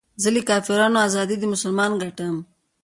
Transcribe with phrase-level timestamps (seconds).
[0.21, 2.35] زه له کافرانو ازادي د مسلمان ګټم